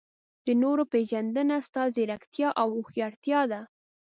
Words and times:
د 0.45 0.47
نورو 0.63 0.83
پېژندنه 0.91 1.55
ستا 1.67 1.83
ځیرکتیا 1.95 2.49
او 2.61 2.67
هوښیارتیا 2.75 3.41
ده. 3.51 3.61